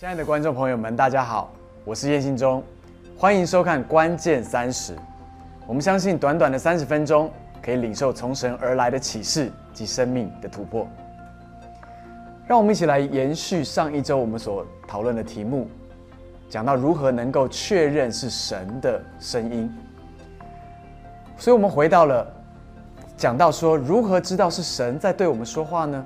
[0.00, 1.52] 亲爱的观众朋友们，大家好，
[1.84, 2.64] 我是叶信忠，
[3.18, 4.96] 欢迎收看《关键三十》。
[5.66, 7.30] 我们相信，短短的三十分钟，
[7.62, 10.88] 可以领受从神而来的启示及生命的突破。
[12.46, 15.68] 让我们一起来延续上一周我们所讨论的题目，
[16.48, 19.70] 讲到如何能够确认是神的声音。
[21.36, 22.26] 所以，我们回到了
[23.18, 26.02] 讲到说，如何知道是神在对我们说话呢？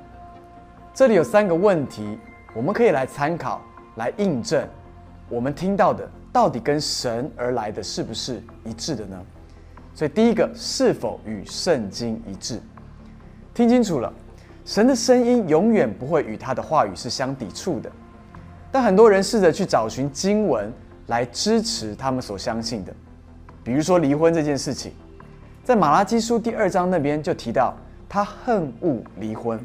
[0.93, 2.19] 这里有三个问题，
[2.57, 3.63] 我们可以来参考。
[3.97, 4.67] 来印证
[5.29, 9.17] 我们听到的到底跟神而来的是不是一致的呢？
[9.95, 12.61] 所以第一个是否与圣经一致？
[13.55, 14.13] 听清楚了，
[14.65, 17.91] 神的声音永远不会与他的话语是相抵触的。
[18.73, 20.73] 但很多人试着去找寻经文
[21.07, 22.93] 来支持他们所相信的，
[23.63, 24.93] 比如说离婚这件事情，
[25.63, 27.73] 在马拉基书第二章那边就提到
[28.09, 29.65] 他恨恶离婚，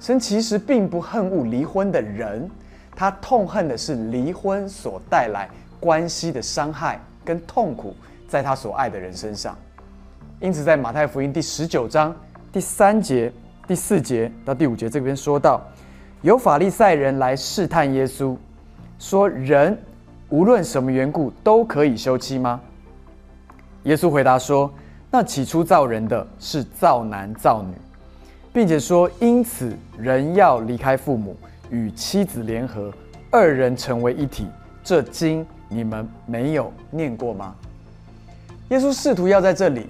[0.00, 2.50] 神其实并不恨恶离婚的人。
[3.02, 7.96] 他痛恨的是离婚所带来关系的伤害跟痛苦，
[8.28, 9.58] 在他所爱的人身上。
[10.38, 12.14] 因此，在马太福音第十九章
[12.52, 13.32] 第三节、
[13.66, 15.60] 第四节到第五节这边说到，
[16.20, 18.36] 有法利赛人来试探耶稣，
[19.00, 19.76] 说：“人
[20.28, 22.60] 无论什么缘故都可以休妻吗？”
[23.82, 24.72] 耶稣回答说
[25.10, 27.74] ：“那起初造人的是造男造女，
[28.52, 31.36] 并且说，因此人要离开父母。”
[31.72, 32.92] 与妻子联合，
[33.30, 34.46] 二人成为一体。
[34.84, 37.54] 这经你们没有念过吗？
[38.68, 39.86] 耶稣试图要在这里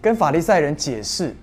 [0.00, 1.34] 跟法利赛人解释，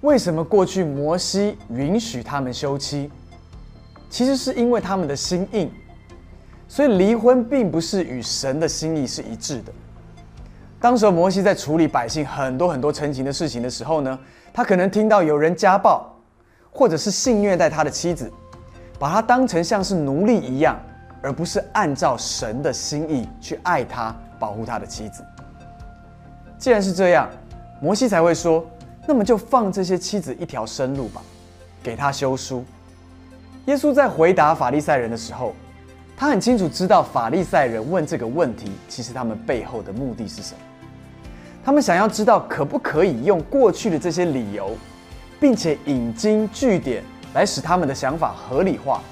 [0.00, 3.10] 为什么过去摩西允许他们休妻，
[4.08, 5.70] 其实是因为他们的心硬，
[6.66, 9.72] 所以离婚并不是与神的心意是一致的。
[10.80, 14.18] 当时摩西在处理百姓很多很多陈情的事情的时候呢，
[14.52, 16.14] 他可能听到有人家暴，
[16.70, 18.32] 或者是性虐待他的妻子。
[18.98, 20.78] 把他当成像是奴隶一样，
[21.20, 25.24] 而不是按照神的心意去爱他、保护他的妻子。
[26.58, 27.28] 既然是这样，
[27.80, 28.64] 摩西才会说
[29.06, 31.20] ：“那么就放这些妻子一条生路吧，
[31.82, 32.64] 给他休书。”
[33.66, 35.54] 耶稣在回答法利赛人的时候，
[36.16, 40.60] 他很清楚知道法利赛人问这个问题，其实他们背后的目的是什么？
[41.64, 44.70] 他们想要知道可不可以用过去的这些理由，
[45.40, 47.02] 并且引经据典。
[47.34, 49.02] 来使他们的想法合理化，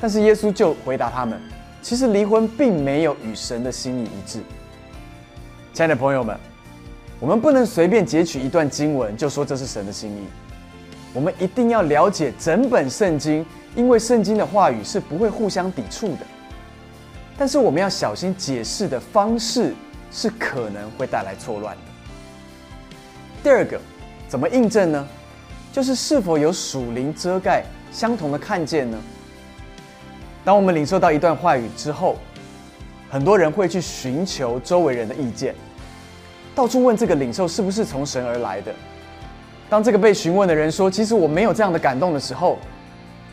[0.00, 1.40] 但是耶稣就回答他们：
[1.80, 4.40] 其实离婚并没有与神的心意一致。
[5.72, 6.38] 亲爱的朋友们，
[7.18, 10.26] 我们不能随便截取一段经文就说这是神的心意，
[11.14, 13.44] 我们一定要了解整本圣经，
[13.74, 16.26] 因为圣经的话语是不会互相抵触的。
[17.38, 19.74] 但是我们要小心解释的方式
[20.12, 21.82] 是可能会带来错乱的。
[23.42, 23.80] 第二个，
[24.28, 25.08] 怎么印证呢？
[25.72, 28.98] 就是是否有属灵遮盖相同的看见呢？
[30.44, 32.16] 当我们领受到一段话语之后，
[33.10, 35.54] 很多人会去寻求周围人的意见，
[36.54, 38.74] 到处问这个领受是不是从神而来的。
[39.70, 42.58] 当这个被询问的人说“其实我没有这样的感动”的时候，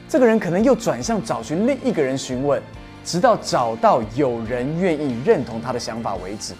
[0.07, 2.61] 这个人可能又转向找寻另一个人询问，
[3.03, 6.53] 直到找到有人愿意认同他的想法为止。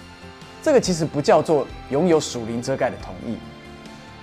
[0.61, 3.38] 这个其实不叫做拥有属灵遮盖的同意。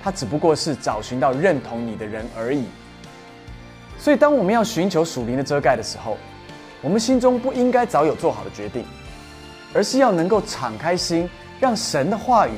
[0.07, 2.67] 他只不过是找寻到认同你的人而已。
[3.99, 6.17] 所以，当我们要寻求属灵的遮盖的时候，
[6.81, 8.85] 我们心中不应该早有做好的决定，
[9.75, 11.29] 而是要能够敞开心，
[11.59, 12.53] 让神的话语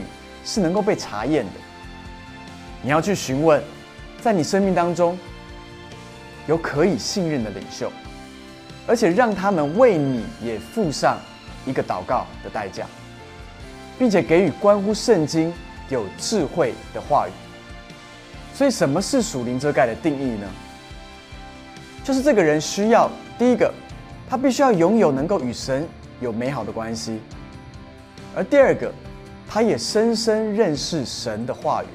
[0.45, 1.53] 是能够被查验的。
[2.83, 3.63] 你要去询问，
[4.21, 5.19] 在你生命当中
[6.47, 7.91] 有可以信任的领袖，
[8.87, 11.17] 而且让他们为你也付上
[11.65, 12.85] 一个祷告的代价，
[13.99, 15.51] 并且给予关乎圣经。
[15.89, 17.33] 有智慧的话语，
[18.55, 20.47] 所以什么是属灵遮盖的定义呢？
[22.05, 23.73] 就是这个人需要第一个，
[24.29, 25.87] 他必须要拥有能够与神
[26.21, 27.19] 有美好的关系；
[28.35, 28.93] 而第二个，
[29.49, 31.87] 他也深深认识神的话语；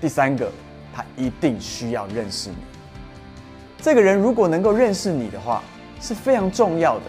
[0.00, 0.50] 第三个，
[0.94, 2.56] 他一定需要认识你。
[3.80, 5.62] 这个人如果能够认识你的话，
[6.00, 7.04] 是非常重要的，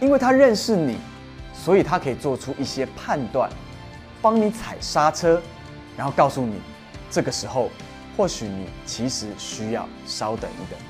[0.00, 0.96] 因为他认识你，
[1.52, 3.50] 所以他可以做出一些判断。
[4.22, 5.42] 帮你踩刹车，
[5.96, 6.54] 然后告诉你，
[7.10, 7.68] 这个时候
[8.16, 10.80] 或许你其实需要稍等一等。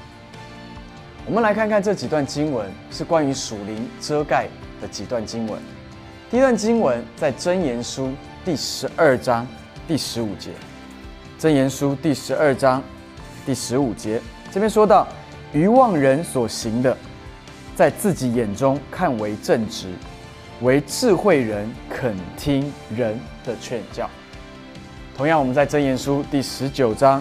[1.25, 4.49] 我们来看看这几段经文是关于属灵遮盖
[4.82, 5.58] 的几段经文。
[6.31, 8.12] 第一段经文在箴言书
[8.44, 9.46] 第十二章
[9.88, 10.50] 第十五节。
[11.40, 12.82] 箴言书第十二章
[13.46, 14.20] 第十五节
[14.50, 15.08] 这边说到，
[15.52, 16.96] 愚妄人所行的，
[17.75, 19.94] 在自己眼中看为正直。
[20.62, 24.09] 为智慧人肯听人的劝教。
[25.17, 27.20] 同样，我们在箴言书第十九章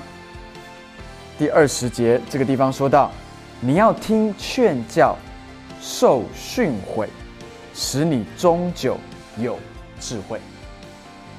[1.40, 3.12] 第二十节这个地方说到：
[3.60, 5.18] 你要听劝教，
[5.82, 7.08] 受训诲，
[7.74, 8.96] 使你终究
[9.38, 9.58] 有
[10.00, 10.40] 智慧。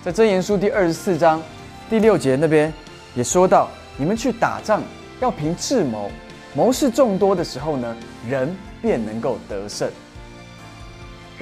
[0.02, 1.40] 在箴言书第二十四章
[1.88, 2.72] 第六节那边
[3.14, 4.82] 也说到，你们去打仗
[5.20, 6.10] 要凭智谋，
[6.52, 7.96] 谋士众多的时候呢，
[8.28, 9.88] 人便能够得胜。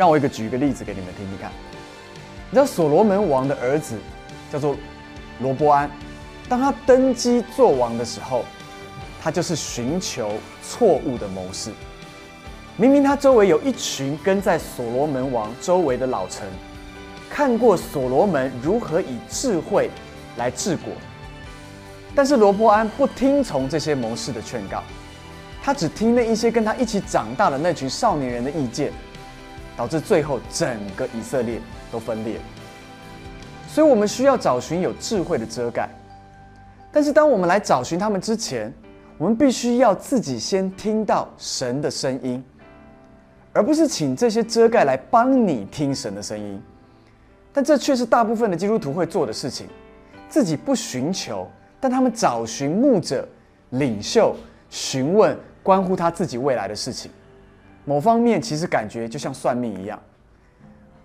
[0.01, 1.53] 让我一个举一个例子给你们听听看。
[2.49, 3.99] 你知道所罗门王的儿子
[4.51, 4.75] 叫做
[5.41, 5.91] 罗波安，
[6.49, 8.43] 当他登基做王的时候，
[9.23, 10.33] 他就是寻求
[10.63, 11.71] 错误的谋士。
[12.79, 16.49] 明明他周围有一群跟在所罗门王周围的老臣，
[17.29, 19.91] 看过所罗门如何以智慧
[20.39, 20.95] 来治国，
[22.15, 24.83] 但是罗波安不听从这些谋士的劝告，
[25.63, 28.91] 他只听那一些跟他一起长大的那群少年人的意见，
[29.77, 31.61] 导致最后整个以色列。
[31.93, 32.39] 都分裂，
[33.67, 35.91] 所以我们需要找寻有智慧的遮盖。
[36.93, 38.73] 但是当我们来找寻他们之前，
[39.19, 42.45] 我们必须要自己先听到神的声音，
[43.53, 46.63] 而不是请这些遮盖来帮你听神的声音。
[47.53, 49.67] 但这却是大部分的基督徒会做的事情：
[50.29, 51.45] 自己不寻求，
[51.81, 53.29] 但他们找寻牧者、
[53.71, 54.37] 领袖，
[54.69, 57.11] 询问关乎他自己未来的事情。
[57.85, 59.99] 某方面其实感觉就像算命一样。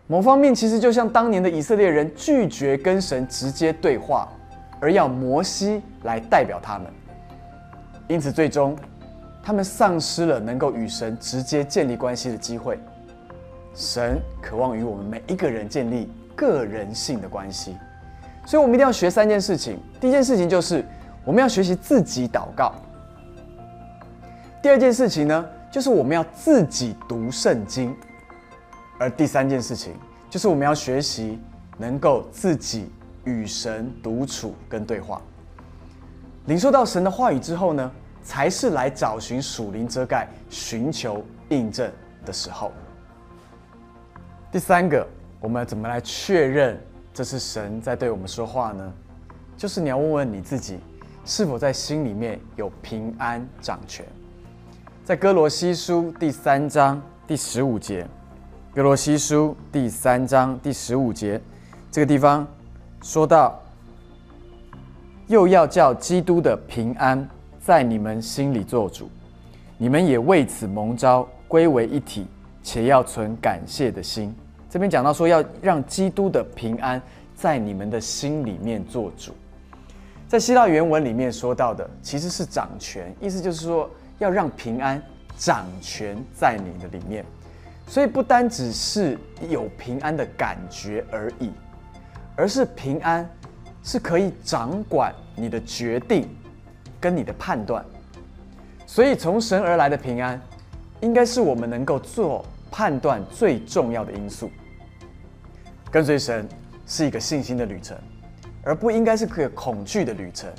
[0.07, 4.27] 某方面其实就像当年的以色列人拒绝跟神直接对话，
[4.80, 6.88] 而要摩西来代表他们，
[8.07, 8.77] 因此最终
[9.42, 12.80] 他们丧失了能够与神直接建立关系的机会。
[13.74, 17.75] 神渴望与我们每一个人建立个人性的关系，
[18.45, 19.80] 所以我们一定要学三件事情。
[20.00, 20.86] 第一件事情就是
[21.25, 22.71] 我们要学习自己祷告；
[24.62, 25.45] 第二件事情呢，
[25.75, 27.94] 就是我们要自己读圣经。
[28.98, 29.94] 而第三件事情，
[30.30, 31.38] 就是我们要学习
[31.77, 32.89] 能够自己
[33.25, 35.22] 与神独处跟对话，
[36.45, 37.92] 领受到神的话语之后呢，
[38.24, 41.92] 才是来找寻属灵遮盖、寻求印证
[42.24, 42.71] 的时候。
[44.54, 45.06] 第三个，
[45.42, 46.81] 我们怎么来确认
[47.13, 48.94] 这是神在对我们说话呢？
[49.57, 50.80] 就是你要问问你自己，
[51.25, 54.06] 是否在心里面有平安掌权。
[55.06, 58.07] 在哥罗西书第三章第十五节。
[58.74, 61.40] 哥罗西书第三章第十五节，
[61.92, 62.46] 这个地方
[63.04, 63.62] 说到，
[65.28, 67.30] 又要叫基督的平安
[67.60, 69.07] 在你们心里做主，
[69.78, 72.25] 你们也为此蒙召归为一体，
[72.63, 74.36] 且要存感谢的心。
[74.72, 77.00] 这边讲到说，要让基督的平安
[77.36, 79.31] 在你们的心里面做主。
[80.28, 83.88] 在希腊原文里面说到的，其实是掌权，意思就是说，
[84.20, 85.02] 要让平安
[85.38, 87.26] 掌权在你的里面。
[87.88, 89.18] 所以不单只是
[89.48, 91.52] 有平安的感觉而已，
[92.36, 93.30] 而是平安
[93.84, 96.28] 是可以掌管你的决定
[97.00, 97.86] 跟你的判断。
[98.88, 100.42] 所以从神而来的平安，
[101.02, 104.50] 应该是我们能够做判断最重要的因素。
[105.92, 106.48] 跟随神
[106.88, 107.96] 是一个信心的旅程，
[108.64, 110.50] 而不应该是个恐惧的旅程。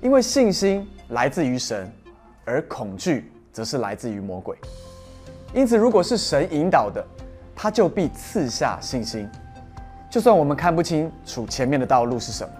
[0.00, 1.92] 因为信心来自于神，
[2.44, 4.56] 而恐惧则是来自于魔鬼。
[5.54, 7.04] 因此，如果是神引导的，
[7.54, 9.28] 他就必赐下信心。
[10.10, 12.52] 就算我们看不清楚前面的道路是什么，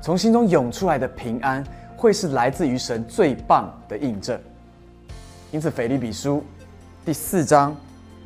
[0.00, 1.64] 从心中涌出来的平安，
[1.96, 4.38] 会是来自于神最棒的印证。
[5.50, 6.44] 因此，腓利比书
[7.04, 7.74] 第四章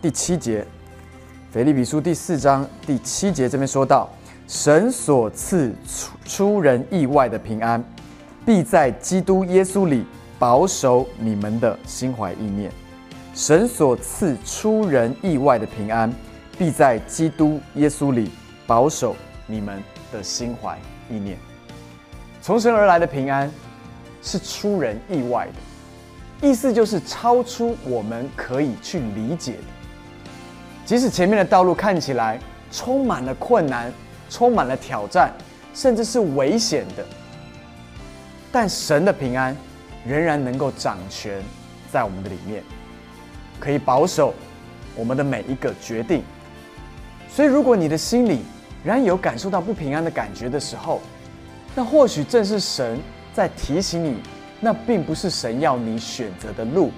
[0.00, 0.66] 第七节，
[1.52, 4.10] 腓利比书第四章第七节这边说到：
[4.48, 7.82] 神所赐出出人意外的平安，
[8.44, 10.04] 必在基督耶稣里
[10.42, 12.68] 保守你们的心怀意念。
[13.32, 16.12] 神所赐出人意外的平安，
[16.58, 18.28] 必在基督耶稣里
[18.66, 19.14] 保守
[19.46, 19.80] 你们
[20.10, 20.76] 的心怀
[21.08, 21.38] 意念。
[22.40, 23.48] 从神而来的平安
[24.20, 25.46] 是出人意外
[26.40, 29.58] 的，意思就是超出我们可以去理解的。
[30.84, 32.36] 即使前面的道路看起来
[32.72, 33.92] 充满了困难、
[34.28, 35.32] 充满了挑战，
[35.72, 37.04] 甚至是危险的，
[38.50, 39.56] 但神的平安
[40.06, 41.42] 仍然能够掌权
[41.90, 42.62] 在我们的里面。
[43.60, 44.34] 可以保守
[44.96, 46.24] 我们的每一个决定，
[47.28, 48.40] 所以如果你的心里
[48.82, 51.00] 仍然有感受到不平安的感觉的时候，
[51.74, 52.98] 那或许正是神
[53.32, 54.16] 在提醒你，
[54.58, 56.90] 那并不是神要你选择的路，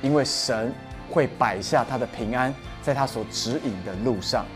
[0.00, 0.72] 因为神
[1.10, 4.46] 会摆下他的平安在他所指引的路上。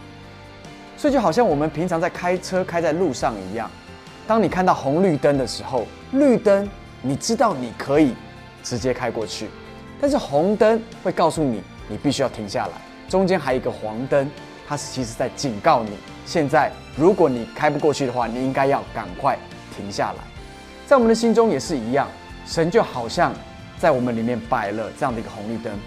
[0.96, 3.70] 所以就好像我们平常在开车开在路上一样，
[4.26, 6.66] 当你看到红绿灯的时候，绿灯
[7.06, 8.14] 你知道你可以
[8.62, 9.50] 直接开过去。
[10.00, 12.72] 但是红灯会告诉你，你必须要停下来。
[13.10, 14.28] 中间还有一个黄灯，
[14.66, 15.90] 它是其实在警告你，
[16.24, 19.38] 现在如果你开不过去的话，你应该要赶快
[19.76, 20.24] 停下来。
[20.86, 22.08] 在我们的心中也是一样，
[22.46, 23.34] 神就好像
[23.78, 25.78] 在我们里面摆了这样的一个红绿灯。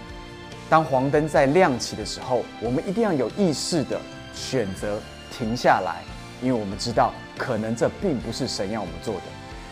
[0.70, 4.00] 当黄灯在亮起的时候，我们一定要有意识的
[4.32, 5.00] 选择
[5.36, 6.02] 停下来，
[6.40, 9.22] 因为我们知道可能这并不是神要我们做的。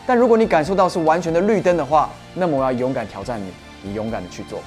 [0.06, 3.50] 但如果你感受到是完全的绿灯的话，那么我要勇敢挑战你，
[3.82, 4.66] 你勇敢的去做吧。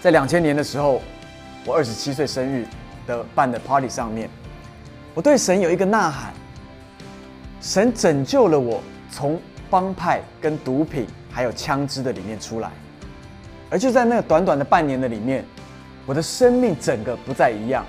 [0.00, 1.02] 在两千年的时候，
[1.66, 2.66] 我二十七岁生日
[3.06, 4.30] 的办的 party 上面，
[5.12, 6.32] 我对神有一个呐喊：
[7.60, 8.80] 神拯救了我，
[9.10, 9.38] 从
[9.68, 12.70] 帮派、跟毒品还有枪支的里面出来。
[13.68, 15.44] 而就在那个短短的半年的里面，
[16.06, 17.84] 我的生命整个不再一样。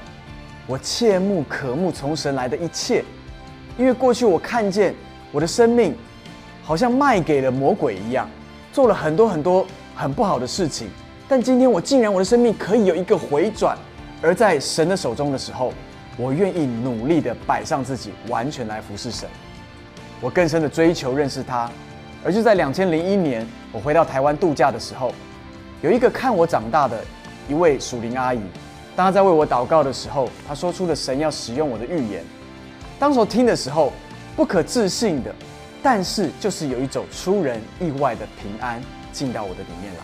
[0.67, 3.03] 我切慕渴慕从神来的一切，
[3.77, 4.93] 因为过去我看见
[5.31, 5.95] 我的生命
[6.63, 8.29] 好像卖给了魔鬼一样，
[8.73, 10.89] 做了很多很多很不好的事情。
[11.27, 13.77] 但今天我竟然我的生命可以有一个回转，
[14.21, 15.73] 而在神的手中的时候，
[16.17, 19.29] 我愿意努力的摆上自己，完全来服侍神。
[20.19, 21.69] 我更深的追求认识他。
[22.23, 25.13] 而就在两千零一年，我回到台湾度假的时候。
[25.81, 27.03] 有一个看我长大的
[27.49, 28.39] 一位属灵阿姨，
[28.95, 32.23] 当她在为我祷告的时候，她说出了神要使用我的预言。
[32.99, 33.91] 当时听的时候，
[34.35, 35.33] 不可置信的，
[35.83, 39.99] 但是就是有一种出人意外的平安进到我的里面来。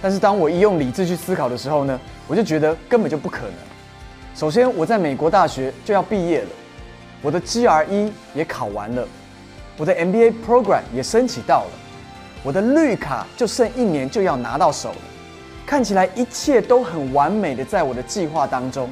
[0.00, 3.54] 但是当我一用理智去思考的时候呢，我就觉得根本就不可能。
[4.34, 6.48] 首先，我在美国大学就要毕业了，
[7.22, 9.08] 我的 GRE 也考完了，
[9.78, 11.70] 我的 MBA program 也申请到了。
[12.42, 14.96] 我的绿卡就剩一年就要拿到手了，
[15.64, 18.88] 看起来一切都很完美的在我的计划当中，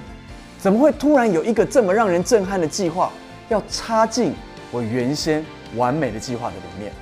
[0.59, 3.13] 怎么会突然有一个这么让人震撼的计划
[3.49, 4.33] 要插进
[4.71, 5.45] 我原先
[5.77, 6.93] 完美的计划的里面？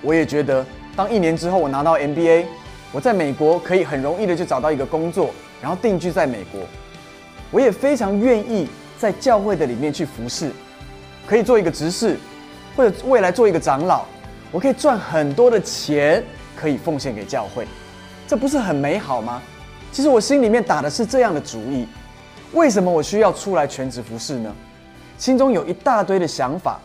[0.00, 0.64] 我也觉得，
[0.96, 2.46] 当一年之后我拿到 MBA，
[2.90, 5.30] 我在美国可以很容易的就找到一个工作，
[5.60, 6.60] 然后定居在美国。
[7.50, 8.66] 我也非常愿意
[8.98, 10.50] 在教会的里面去服侍，
[11.26, 12.16] 可以做一个执事，
[12.74, 14.04] 或者未来做一个长老。
[14.50, 16.22] 我可以赚很多的钱，
[16.56, 17.66] 可以奉献给教会，
[18.26, 19.40] 这不是很美好吗？
[19.92, 21.86] 其实我心里面打的是这样的主意。
[22.52, 24.54] 为什么我需要出来全职服侍呢？
[25.22, 26.80] 心中有一大堆的想法，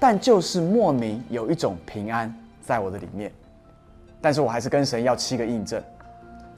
[0.00, 3.30] 但就是莫名有一种平安在我的里面。
[4.20, 5.80] 但是我还是跟神要七个印证。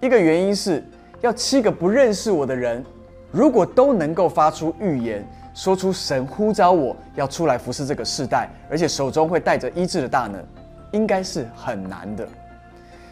[0.00, 0.82] 一个原因是
[1.20, 2.82] 要七个不认识我的人，
[3.30, 5.22] 如果都能够发出预言。
[5.52, 10.42] 说出神呼召我要出来服侍这个世代，而且手中会带着医治的大能，
[10.92, 12.26] 应该是很难的，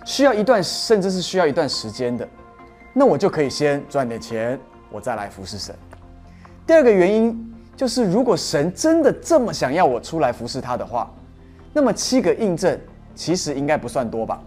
[0.06, 2.26] 需要一段甚至是需要一段时间的。
[2.94, 4.58] 那我就可以先赚点钱，
[4.90, 5.74] 我再来服侍神。
[6.66, 11.10] 第二个原因就是，如果神真的这么想要我出来服侍他的话，
[11.74, 12.78] 那么七个印证
[13.14, 14.40] 其实应该不算多吧。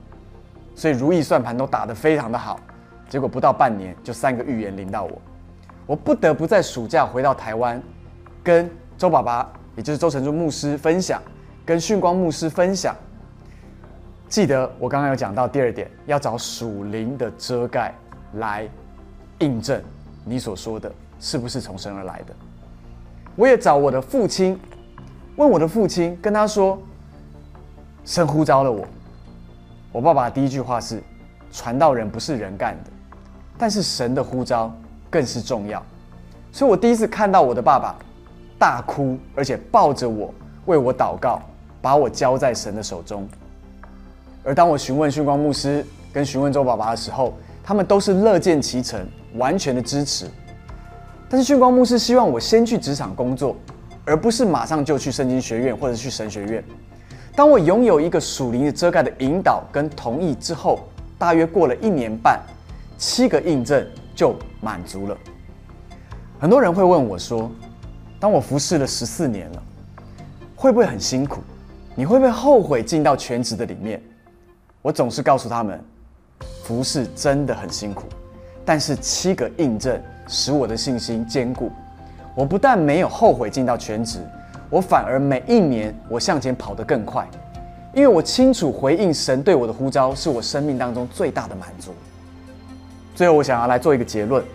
[0.76, 2.60] 所以如意算盘都打得非常的好，
[3.08, 5.22] 结果不到半年就三个预言临到我。
[5.86, 7.82] 我不得不在暑假回到台湾，
[8.44, 11.22] 跟周爸爸，也就是周成珠牧师分享，
[11.66, 12.96] 跟训光牧师分享。
[14.28, 17.94] 记得我刚刚有讲到第二点，要找属灵的遮盖
[18.34, 18.68] 来
[19.40, 19.82] 印证
[20.24, 22.34] 你所说的是不是从神而来的。
[23.40, 24.60] 我也找我的父亲，
[25.38, 26.78] 问我的父亲，跟他说，
[28.04, 28.86] 神呼召了我。
[29.94, 31.02] 我爸爸第一句话是，
[31.50, 32.92] 传道人不是人干的，
[33.58, 34.70] 但是神的呼召。
[35.12, 35.84] 更是重要，
[36.52, 37.96] 所以我第一次看到我的爸爸
[38.60, 40.32] 大哭，而且抱着我
[40.68, 41.42] 为我祷告，
[41.82, 43.28] 把我交在神的手中。
[44.44, 49.04] 而当我询问训光牧师跟询问周爸爸的时候，他们都是乐见其成，
[49.34, 50.30] 完全的支持。
[51.30, 53.56] 但是训光牧师希望我先去职场工作，
[54.04, 56.64] 而不是马上就去圣经学院或者去神学院。
[57.36, 60.80] 当我拥有一个属灵的遮盖的引导跟同意之后，
[61.18, 62.40] 大约过了一年半，
[62.98, 63.88] 七个印证。
[64.16, 65.18] 就满足了。
[66.42, 67.50] 很多人会问我说
[68.20, 69.64] ：“当我服侍了十四年了，
[70.58, 71.40] 会不会很辛苦？
[71.96, 74.04] 你会不会后悔进到全职的里面？”
[74.84, 75.82] 我总是告诉他们，
[76.66, 78.08] 服侍真的很辛苦，
[78.70, 81.72] 但是七个印证使我的信心坚固。
[82.36, 84.20] 我不但没有后悔进到全职，
[84.70, 87.28] 我反而每一年我向前跑得更快，
[87.96, 91.96] 因为我清楚回应神对我的呼召，是我生命当中最大的满足。
[93.16, 94.46] 最后，我想要来做一个结论：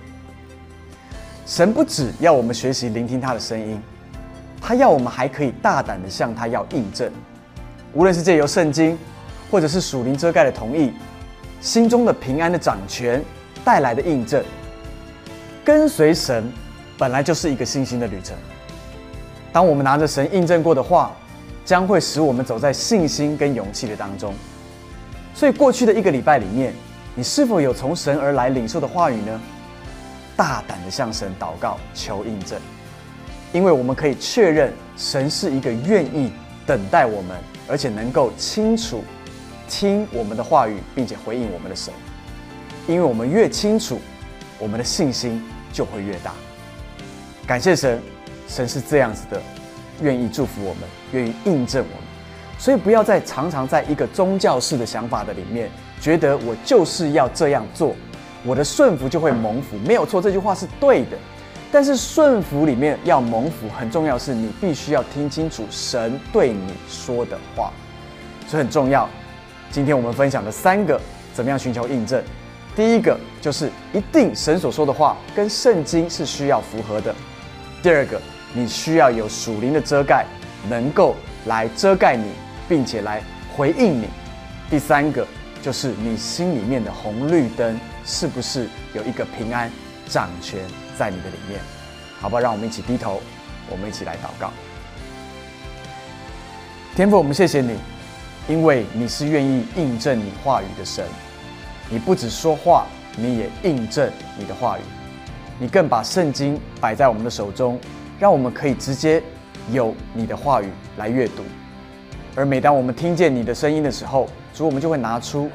[1.45, 3.83] 神不只要我们学习聆听他的声音，
[4.61, 7.11] 他要我们还可以大胆的向他要印证。
[7.93, 8.97] 无论是借由圣经，
[9.51, 10.93] 或者是属灵遮盖的同意，
[11.61, 13.21] 心中的平安的掌权
[13.65, 14.45] 带来的印证。
[15.65, 16.53] 跟随神
[16.99, 18.37] 本来就是一个信心的旅程。
[19.53, 21.11] 当我们拿着神印证过的话，
[21.65, 24.35] 将会使我们走在信心跟勇气的当中。
[25.35, 26.75] 所以，过去的一个礼拜里面。
[27.17, 29.41] 你是否有从神而来领受的话语呢？
[30.37, 32.59] 大胆的向神祷告求印证，
[33.53, 36.33] 因为我们可以确认神是一个愿意
[36.67, 37.37] 等待我们，
[37.69, 39.05] 而且能够清楚
[39.69, 41.95] 听我们的话语，并且回应我们的神。
[42.87, 44.01] 因为我们越清楚，
[44.59, 46.33] 我们的信心就会越大。
[47.47, 48.01] 感谢神，
[48.49, 49.41] 神是这样子的，
[50.01, 52.05] 愿意祝福我们，愿意印证我们。
[52.59, 57.95] 所以不要再常常在一个宗教式的想法的里面，觉得我就是要这样做，
[58.45, 59.77] 我的顺服就会蒙福。
[59.87, 61.17] 没有错，这句话是对的。
[61.73, 67.73] 但是顺服里面要蒙福，很重要是你必须要听清楚神对你说的话，
[68.47, 69.09] 所以很重要。
[69.73, 71.01] 今天我们分享的三个
[71.35, 72.23] 怎么样寻求印证，
[72.77, 77.15] 第一个就是一定神所说的话跟圣经是需要符合的。
[77.83, 78.21] 第二个，
[78.53, 80.27] 你需要有属灵的遮盖，
[80.69, 81.15] 能够
[81.47, 82.31] 来遮盖你，
[82.69, 83.23] 并且来
[83.55, 84.09] 回应你。
[84.69, 85.27] 第三个，
[85.63, 89.71] 就是你心里面的红绿灯是不是有一个平安
[90.09, 90.61] 掌权。
[90.97, 91.61] 在你的里面，
[92.21, 93.21] 好吧，让我们一起低头，
[93.69, 94.53] 我们一起来祷告。
[96.95, 97.77] 天父，我们谢谢你，
[98.47, 101.05] 因为你是愿意印证你话语的神。
[101.95, 102.87] 你不只说话，
[103.17, 104.83] 你也印证你的话语。
[105.61, 107.79] 你更把圣经摆在我们的手中，
[108.19, 109.23] 让我们可以直接
[109.71, 111.45] 有你的话语来阅读。
[112.35, 115.49] 而每当我们听见你的声音的时候，主，我们就会拿出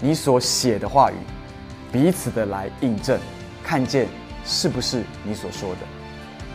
[0.00, 1.14] 你所写的话语，
[1.92, 3.16] 彼此的来印证，
[3.62, 4.08] 看见。
[4.44, 5.78] 是不是你所说的？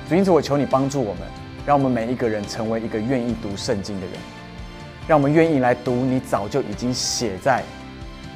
[0.10, 1.24] 主，因此我求你帮助我们，
[1.66, 4.16] 让我们每一个人成为一个愿意读圣经的人，
[5.08, 7.64] 让我们愿意来读你早就已经写在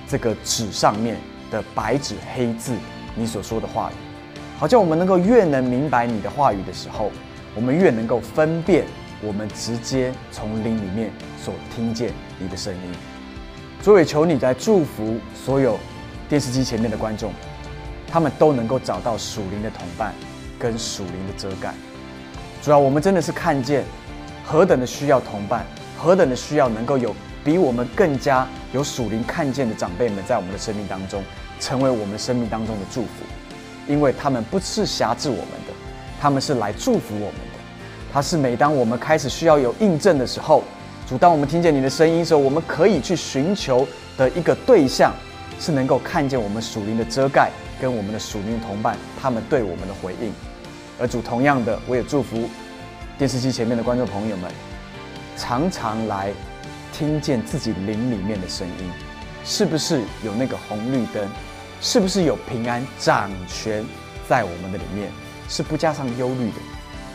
[0.08, 1.18] 这个纸上面
[1.52, 2.76] 的白纸黑字
[3.16, 3.96] 你所说的话语，
[4.58, 7.12] 好像我们能够越能明白你的话语的时候，
[7.56, 8.86] 我们越能够分辨
[9.22, 12.82] 我们直接从灵里面所听见你的声音。
[13.82, 15.80] 主，也求你在祝福所有
[16.30, 17.32] 电视机前面的观众。
[18.08, 20.14] 他们都能够找到属灵的同伴，
[20.60, 21.74] 跟属灵的遮盖。
[22.62, 23.84] 主要我们真的是看见
[24.46, 25.66] 何等的需要同伴，
[25.98, 31.24] 何等的需要能够有比我们更加有属灵看见的长辈们在我们的生命当中，
[31.60, 33.10] 成为我们生命当中的祝福。
[33.88, 35.74] 因为他们不是辖制我们的，
[36.22, 37.60] 他们是来祝福我们的。
[38.14, 40.64] 他是每当我们开始需要有印证的时候，
[41.08, 45.12] 主，当我们听见你的声音的时候，我们可以去寻求的一个对象，
[45.60, 47.52] 是能够看见我们属灵的遮盖。
[47.82, 50.32] 跟我们的属灵同伴，他们对我们的回应，
[50.98, 52.48] 而主同样的，我也祝福
[53.18, 54.50] 电视机前面的观众朋友们，
[55.36, 56.32] 常常来
[56.94, 58.90] 听见自己灵里面的声音，
[59.44, 61.28] 是不是有那个红绿灯？
[61.82, 63.84] 是不是有平安掌权
[64.30, 65.10] 在我们的里面？
[65.50, 66.56] 是不加上忧虑的，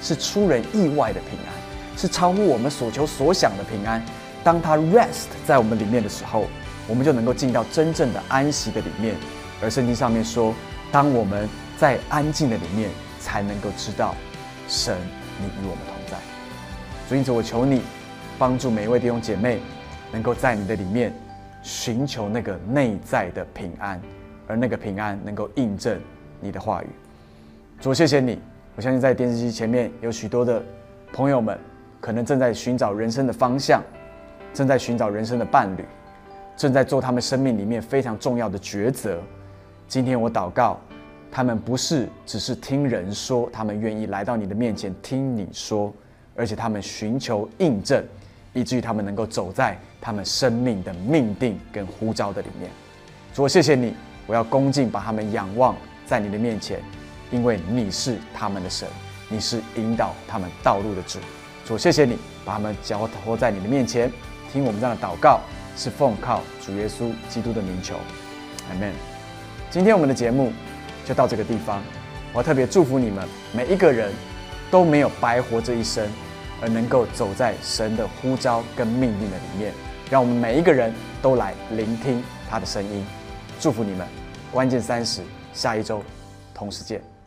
[0.03, 4.05] 是出人意外的平安，是超乎我们所求所想的平安。
[4.45, 6.47] 当他 rest 在我们里面的时候，
[6.87, 9.14] 我们就能够进到真正的安息的里面。
[9.62, 10.55] 而圣经上面说，
[10.93, 14.14] 当我们在安静的里面，才能够知道
[14.69, 14.97] 神
[15.41, 16.19] 你与我们同在。
[17.09, 17.81] 所以，因此我求你
[18.38, 19.59] 帮助每一位弟兄姐妹，
[20.12, 21.12] 能够在你的里面
[21.61, 24.01] 寻求那个内在的平安，
[24.46, 26.01] 而那个平安能够印证
[26.40, 26.87] 你的话语。
[27.81, 28.38] 主，谢谢你！
[28.77, 30.62] 我相信在电视机前面有许多的
[31.12, 31.59] 朋友们，
[32.01, 33.83] 可能正在寻找人生的方向，
[34.55, 35.85] 正在寻找人生的伴侣，
[36.57, 39.20] 正在做他们生命里面非常重要的抉择。
[39.88, 40.79] 今天我祷告，
[41.29, 45.92] 他们不是只是听人说，他们愿意来到你的面前听你说，
[46.37, 48.05] 而且他们寻求印证，
[48.59, 52.68] 以至于他们能够走在他们生命的命定跟呼召的里面。
[53.33, 53.94] 主，谢谢你，
[54.27, 56.81] 我要恭敬把他们仰望在你的面前，
[57.31, 58.88] 因为你是他们的神，
[59.29, 61.21] 你是引导他们道路的主。
[61.64, 64.11] 主，谢谢你把他们交托在你的面前，
[64.53, 65.40] 听我们这样的祷告，
[65.77, 67.94] 是奉靠主耶稣基督的名求，
[68.68, 68.92] 阿门。
[69.71, 70.53] 今天我们的节目
[71.05, 71.81] 就到这个地方，
[72.33, 74.12] 我特别祝福你们每一个人
[74.68, 76.09] 都没有白活这一生，
[76.61, 79.73] 而能够走在神的呼召跟命令的里面。
[80.11, 83.05] 让我们每一个人都来聆听他的声音，
[83.61, 84.07] 祝福你们。
[84.51, 86.03] 关键三十，下一周
[86.55, 87.18] 同时见。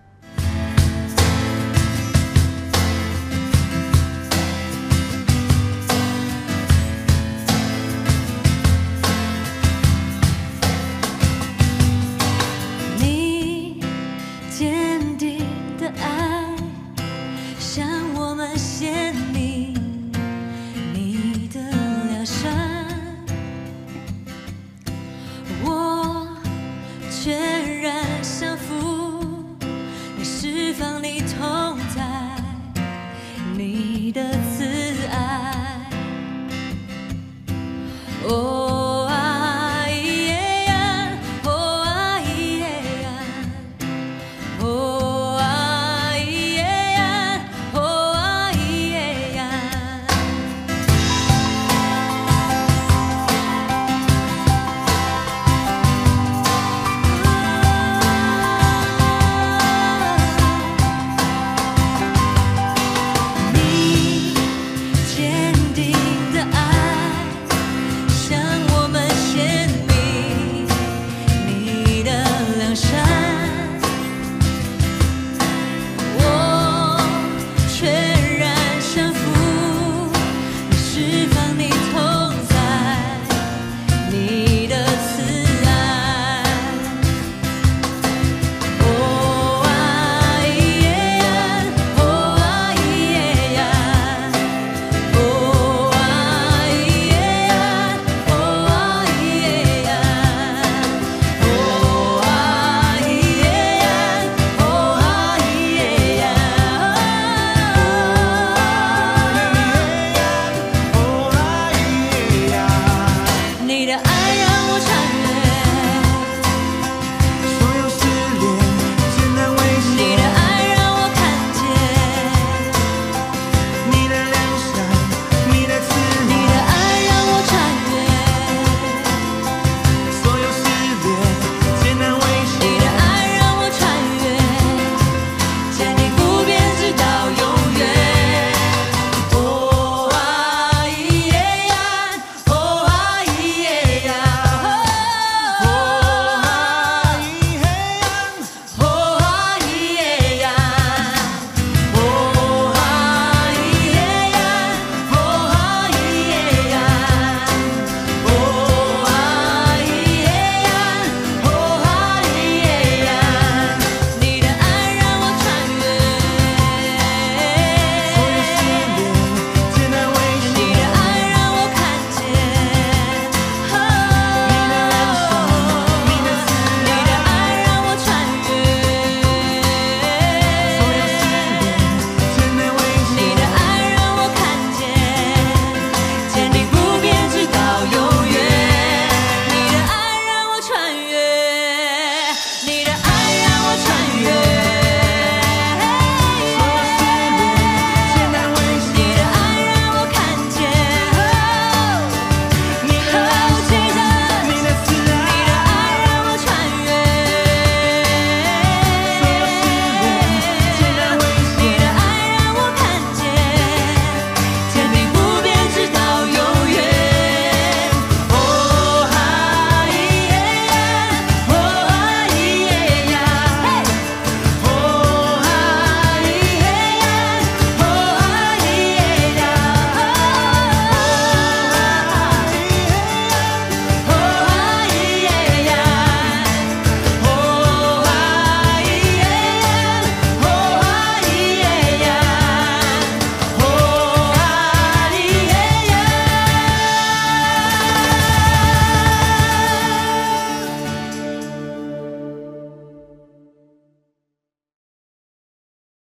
[38.24, 38.61] Oh.